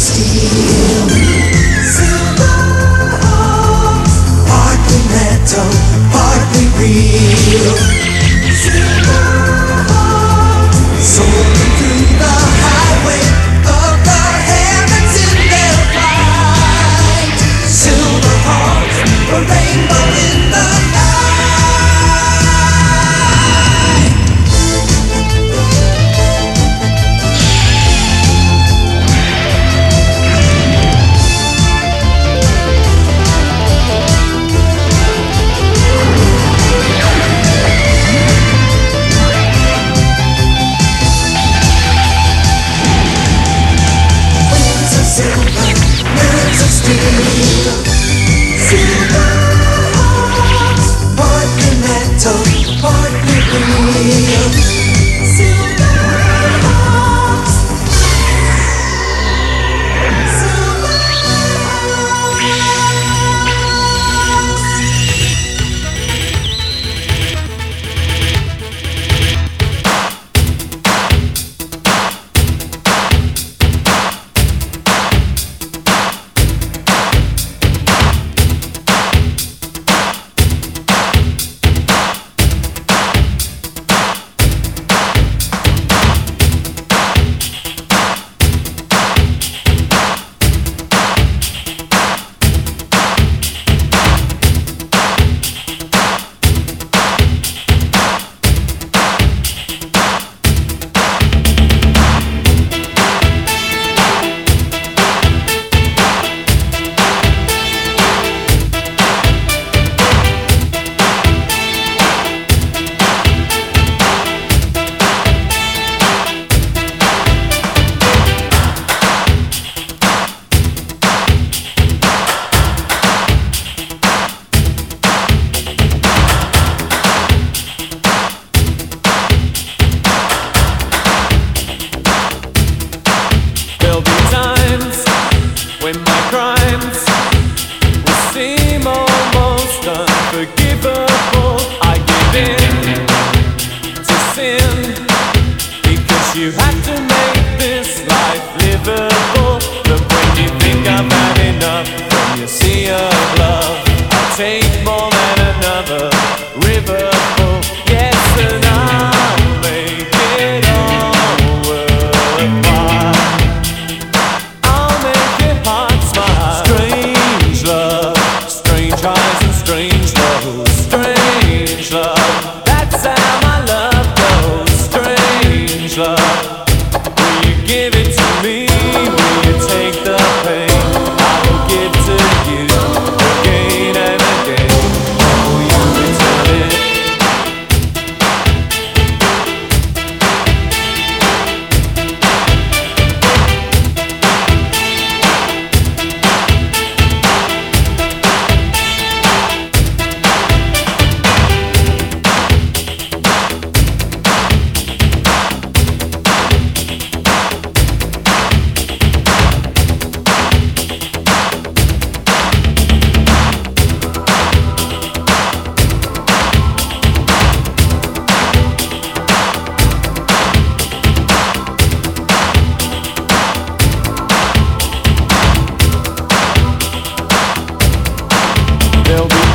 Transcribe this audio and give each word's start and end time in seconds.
Partly 0.00 0.40
oh, 4.88 5.04
metal, 5.12 5.70
partly 6.10 6.64
real. 6.80 7.99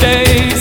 day. 0.06 0.55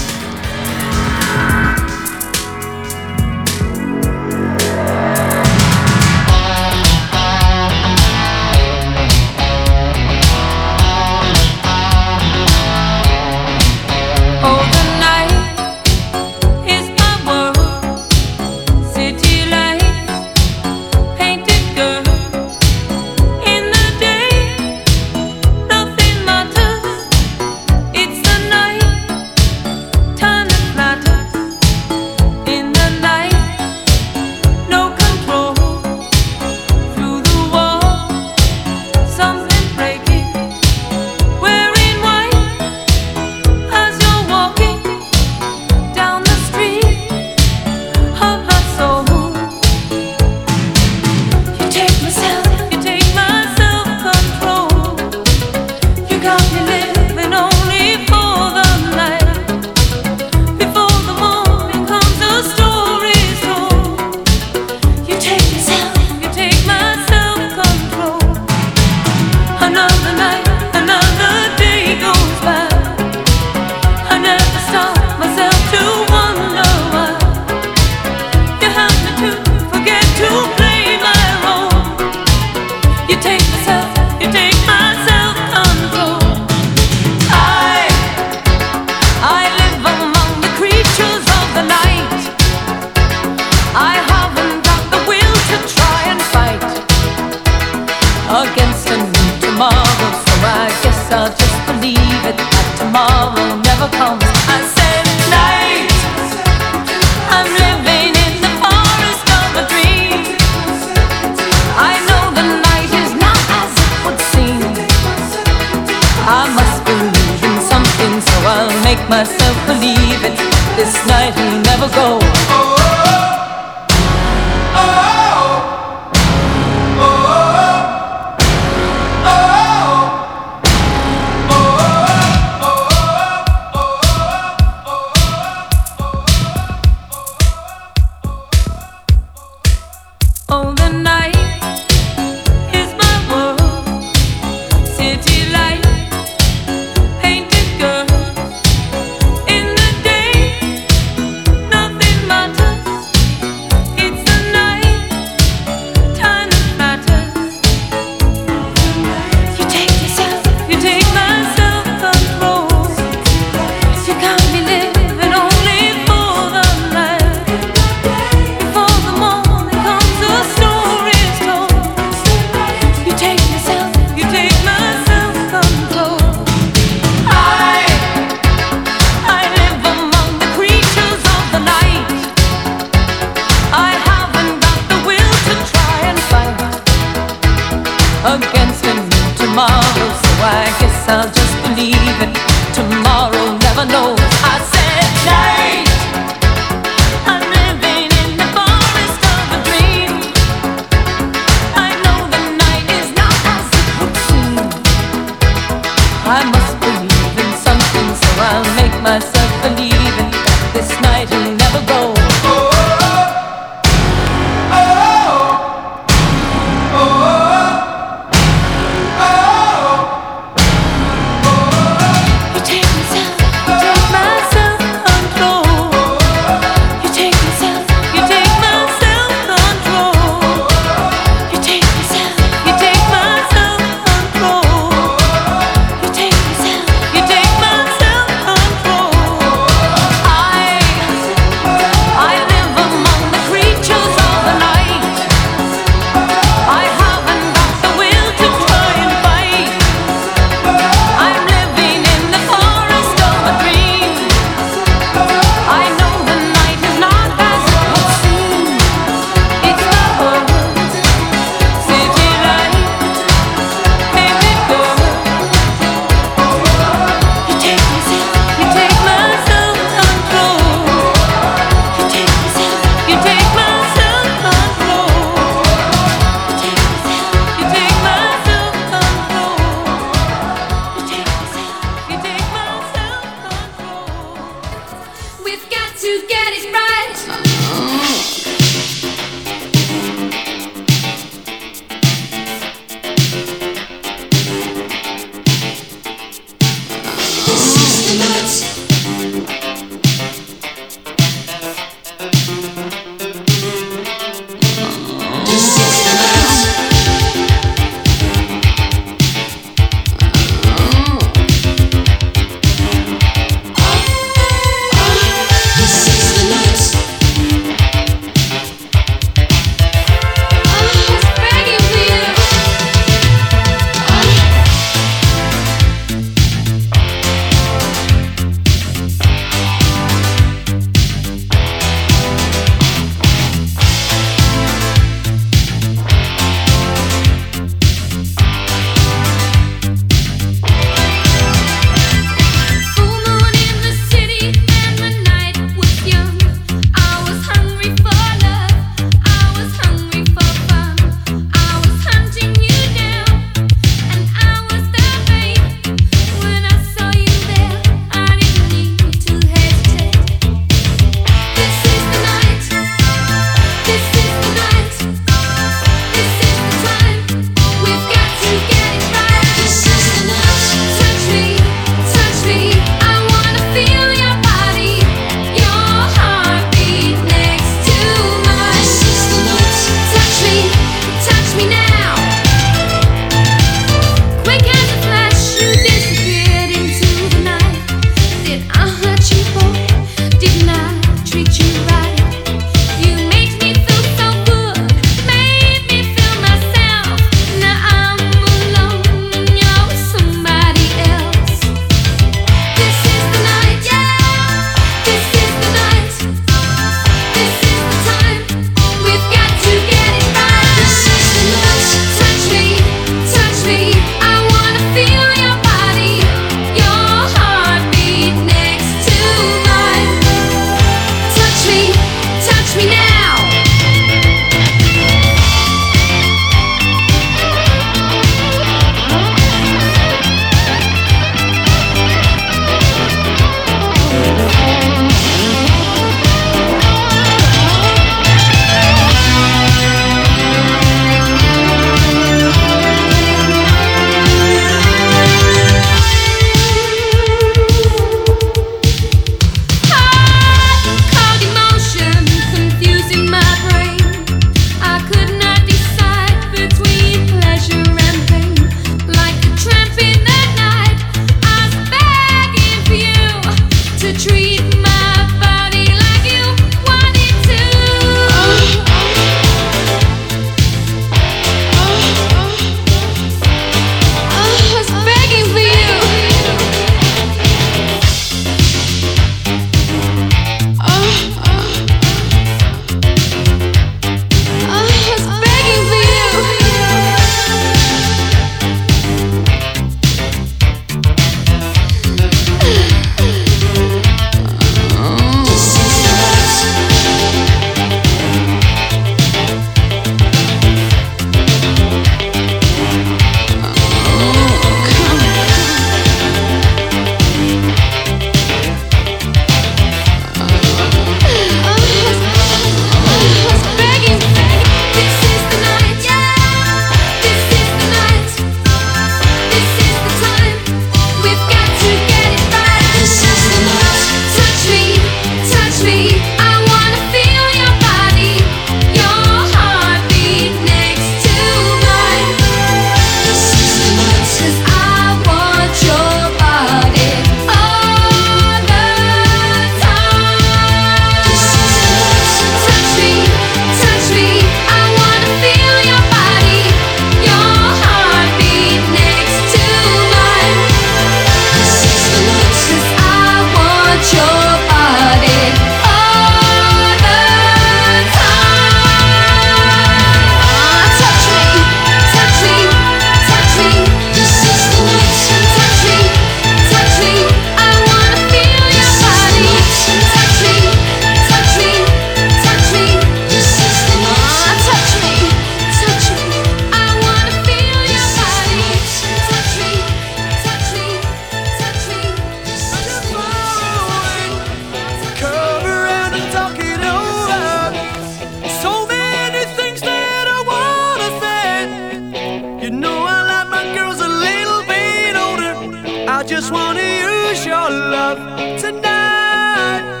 I 596.21 596.23
just 596.23 596.51
wanna 596.51 596.83
use 596.83 597.47
your 597.47 597.67
love 597.71 598.19
tonight. 598.61 600.00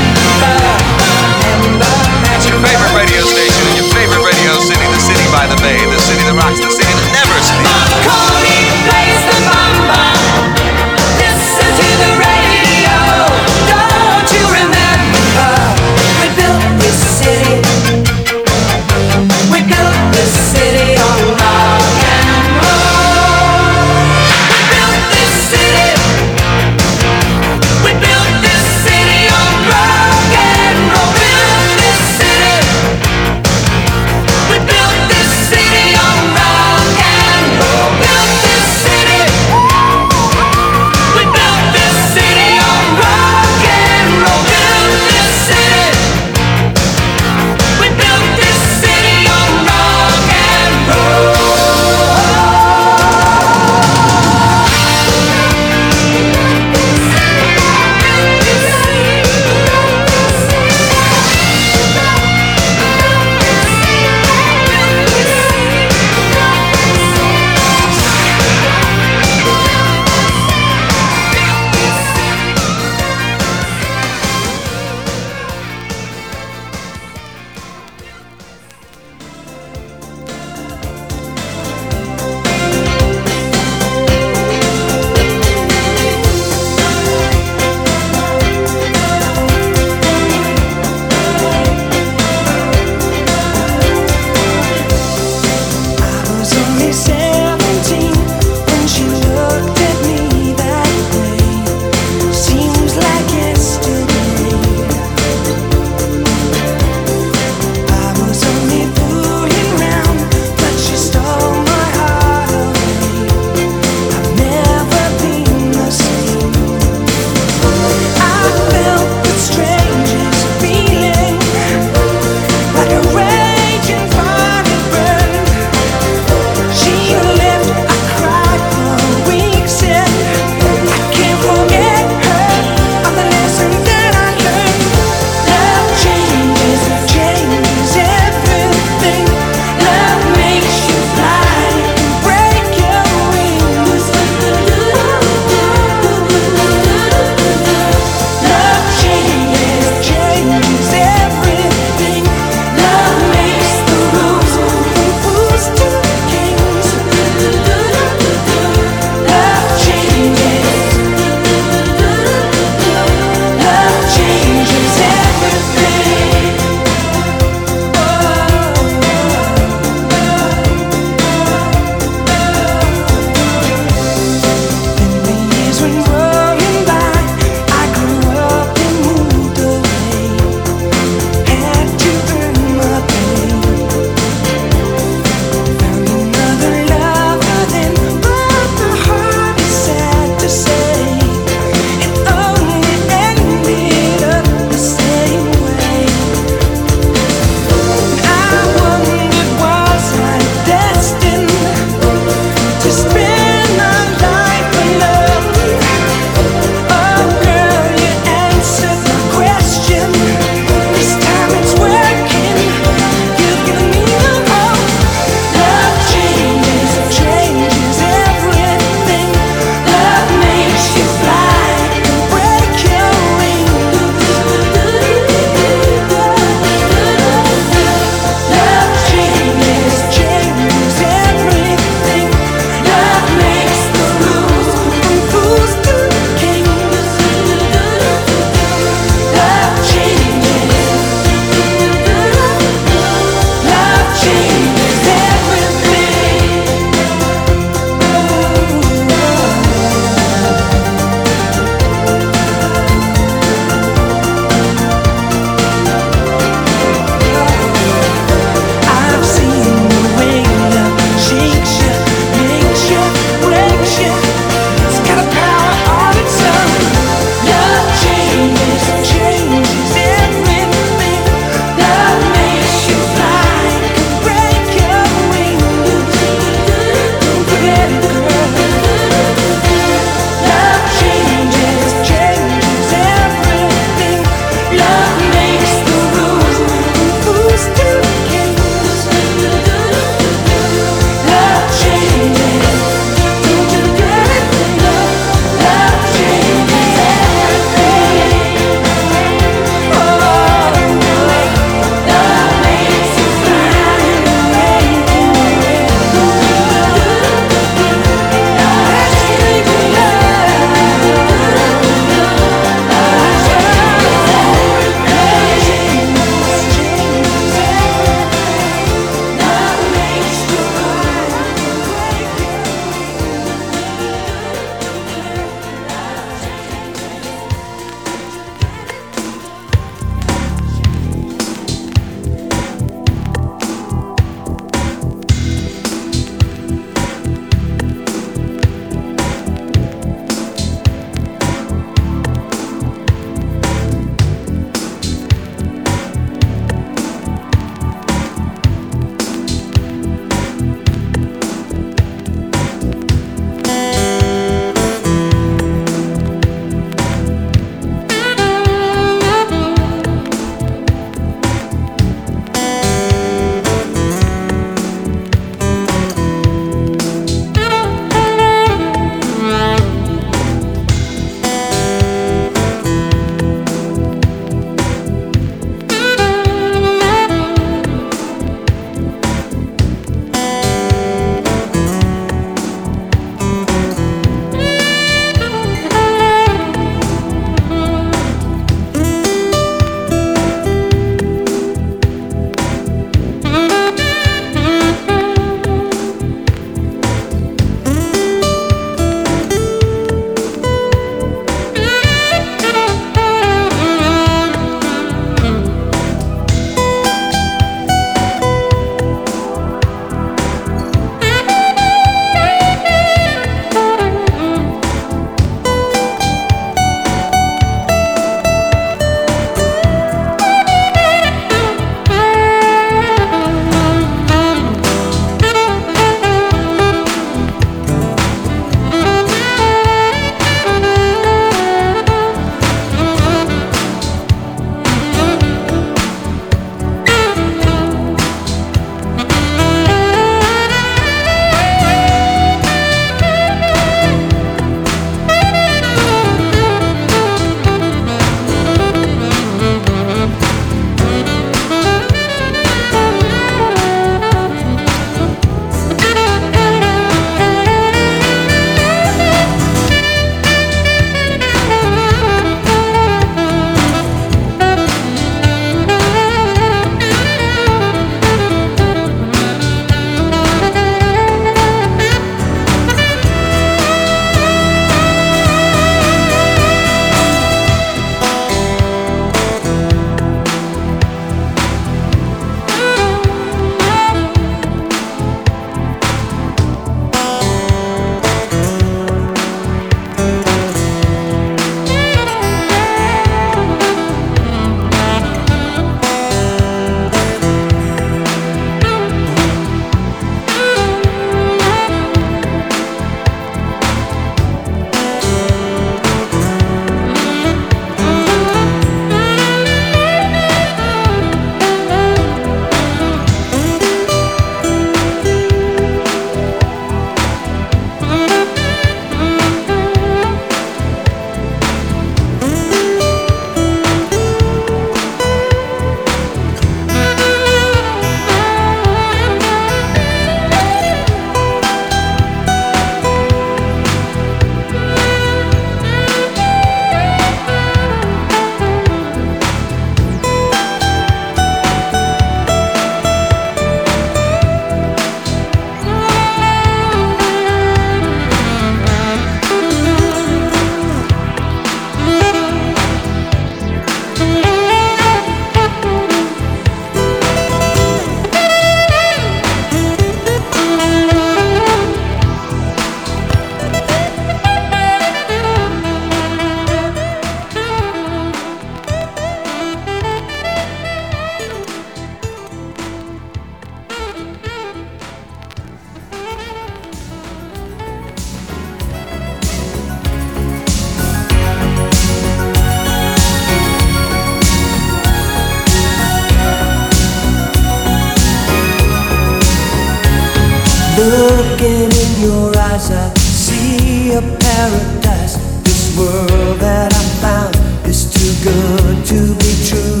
Looking 591.02 591.90
in 591.90 592.20
your 592.22 592.56
eyes, 592.56 592.88
I 592.92 593.12
see 593.18 594.12
a 594.12 594.20
paradise. 594.20 595.34
This 595.64 595.98
world 595.98 596.60
that 596.60 596.94
I 596.94 597.02
found 597.18 597.56
is 597.88 598.06
too 598.06 598.32
good 598.46 599.04
to 599.10 599.34
be 599.34 599.52
true. 599.66 600.00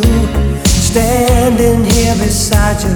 Standing 0.64 1.84
here 1.84 2.14
beside 2.14 2.80
you, 2.84 2.94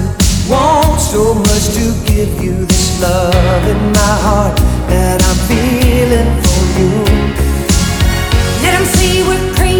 want 0.49 1.01
so 1.01 1.33
much 1.33 1.67
to 1.75 1.85
give 2.07 2.41
you 2.41 2.65
this 2.65 3.01
love 3.01 3.67
in 3.67 3.91
my 3.91 4.15
heart 4.23 4.55
that 4.87 5.21
I'm 5.27 5.39
feeling 5.51 6.31
for 6.47 6.63
you. 6.79 6.91
Let 8.63 8.71
them 8.71 8.85
see 8.85 9.23
what 9.27 9.55
crazy. 9.57 9.76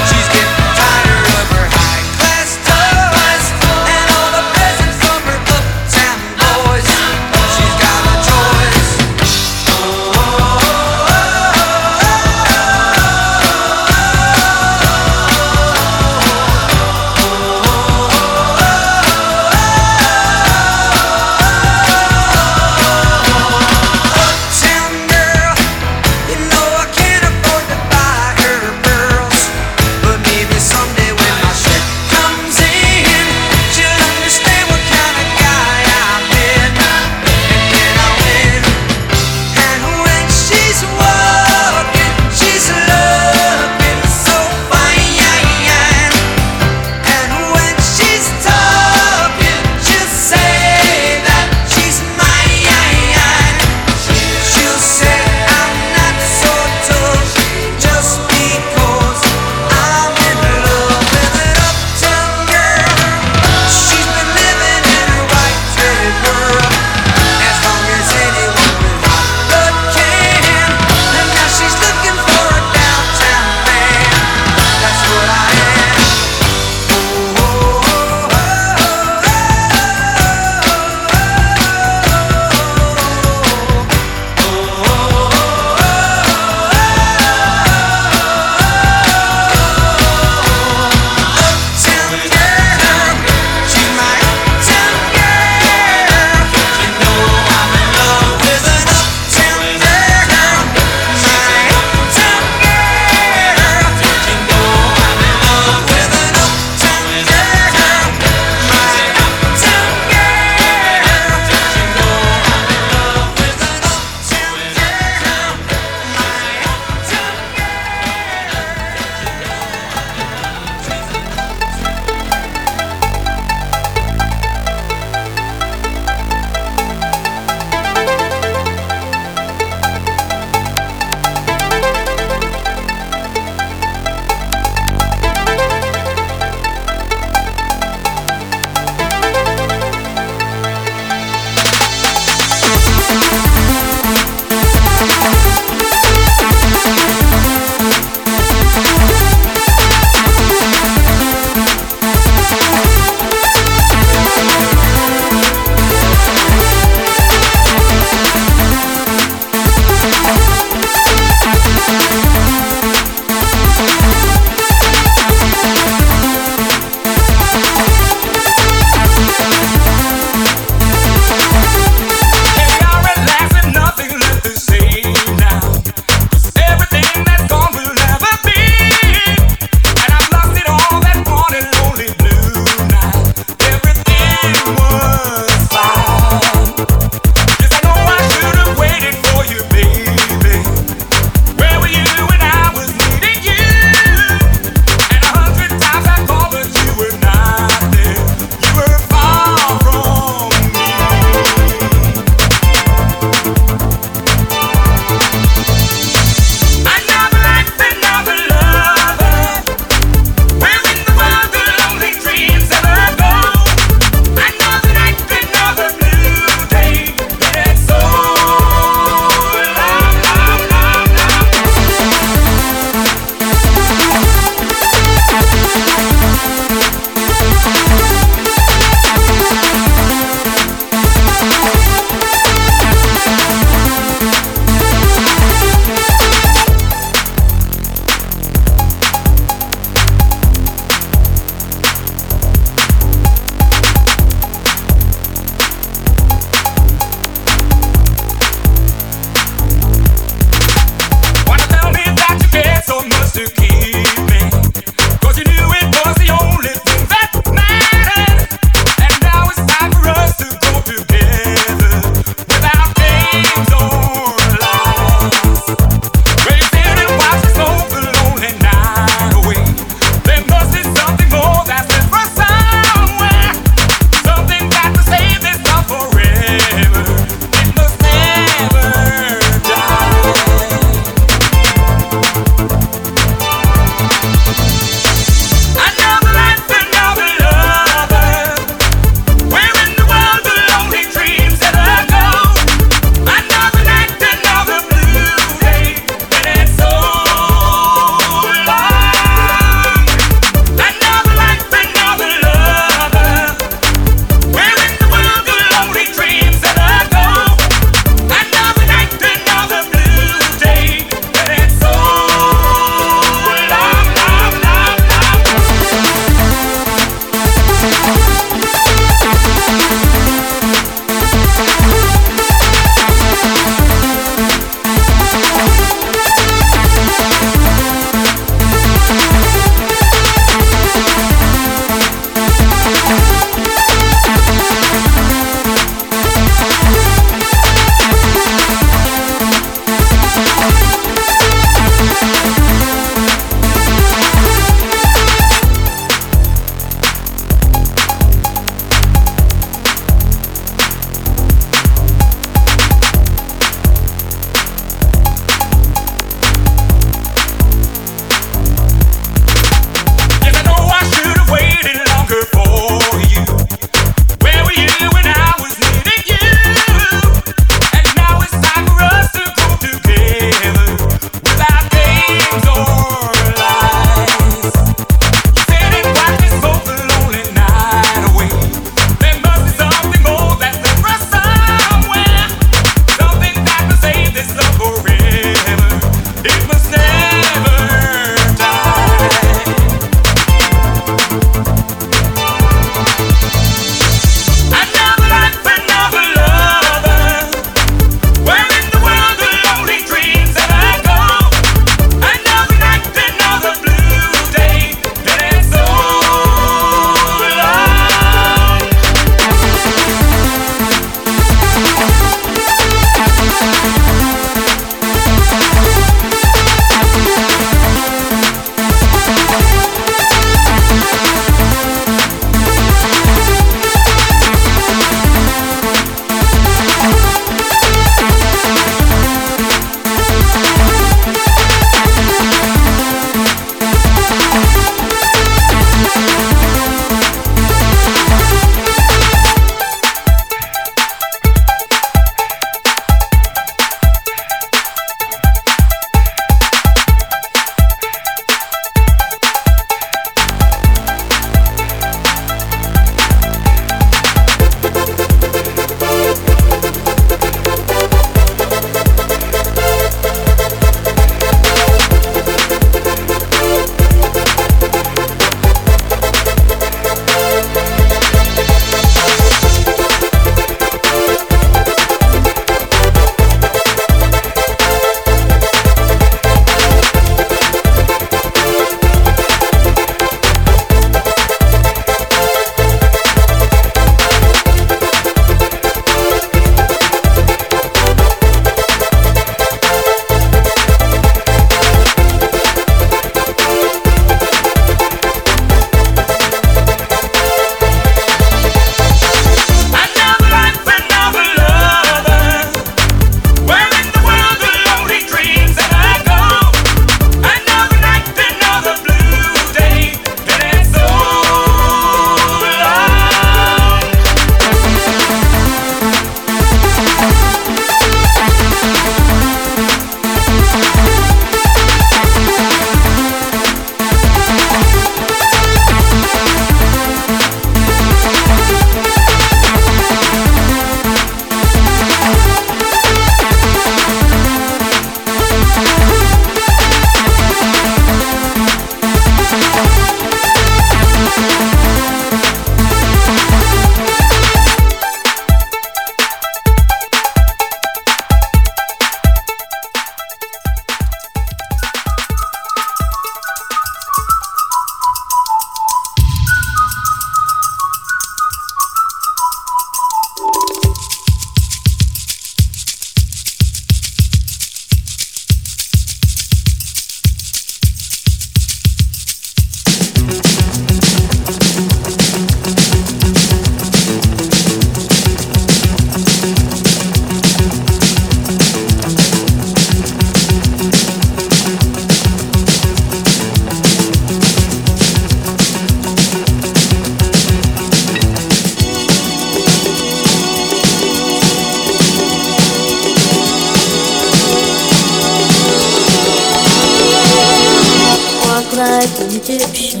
like 598.98 599.20
an 599.20 599.30
Egyptian. 599.30 600.00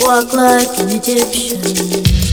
Walk 0.00 0.32
like 0.32 0.78
an 0.78 0.88
Egyptian. 0.88 2.31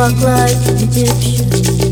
Funk 0.00 0.22
like 0.22 0.56
Egyptian. 0.80 1.90